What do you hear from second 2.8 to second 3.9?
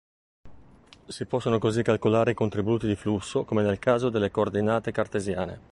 di flusso come nel